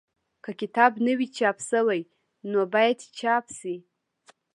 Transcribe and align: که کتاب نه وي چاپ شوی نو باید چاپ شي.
که 0.43 0.51
کتاب 0.59 0.91
نه 1.05 1.13
وي 1.17 1.27
چاپ 1.37 1.57
شوی 1.69 2.01
نو 2.51 2.59
باید 2.73 2.99
چاپ 3.19 3.45
شي. 3.59 3.75